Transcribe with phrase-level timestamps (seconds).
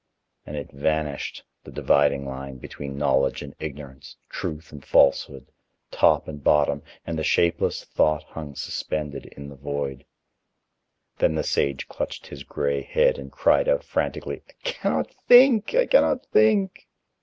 [0.47, 5.51] And it vanished, the dividing line between knowledge and ignorance, truth and falsehood,
[5.91, 10.03] top and bottom, and the shapeless thought hung suspended in the void.
[11.19, 15.75] Then the sage clutched his gray head and cried out frantically: "I cannot think!
[15.75, 16.87] I cannot think!"